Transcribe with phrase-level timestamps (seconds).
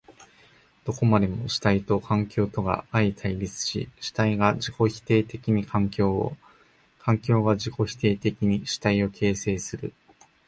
[0.83, 6.35] どこまでも主体と環境とが相対立し、主体が自己否定的に環境を、
[6.97, 9.93] 環境が自己否定的に主体を形成する。